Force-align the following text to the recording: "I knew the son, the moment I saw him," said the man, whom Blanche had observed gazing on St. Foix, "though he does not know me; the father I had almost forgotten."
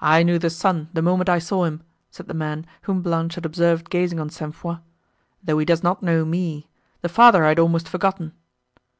"I 0.00 0.24
knew 0.24 0.40
the 0.40 0.50
son, 0.50 0.88
the 0.94 1.00
moment 1.00 1.28
I 1.28 1.38
saw 1.38 1.62
him," 1.62 1.84
said 2.10 2.26
the 2.26 2.34
man, 2.34 2.66
whom 2.82 3.02
Blanche 3.02 3.36
had 3.36 3.46
observed 3.46 3.88
gazing 3.88 4.18
on 4.18 4.28
St. 4.28 4.52
Foix, 4.52 4.78
"though 5.44 5.58
he 5.60 5.64
does 5.64 5.80
not 5.84 6.02
know 6.02 6.24
me; 6.24 6.66
the 7.02 7.08
father 7.08 7.44
I 7.44 7.50
had 7.50 7.60
almost 7.60 7.88
forgotten." 7.88 8.32